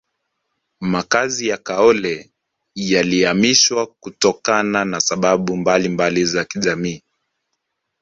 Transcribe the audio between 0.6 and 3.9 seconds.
makazi ya kaole yalihamishwa